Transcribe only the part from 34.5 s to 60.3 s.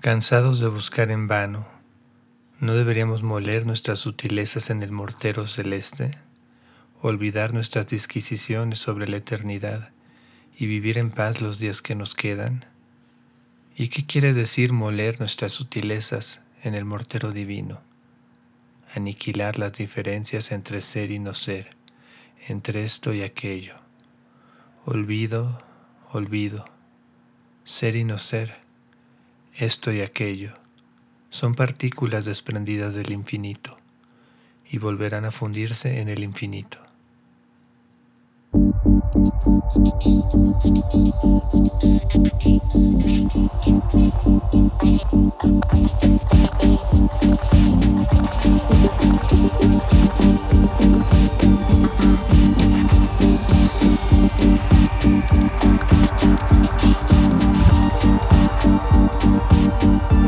y volverán a fundirse en el infinito. Música